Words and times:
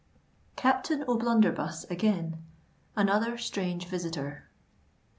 CAPTAIN 0.55 1.03
O'BLUNDERBUSS 1.07 1.85
AGAIN.—ANOTHER 1.91 3.37
STRANGE 3.37 3.85
VISITOR. 3.85 4.49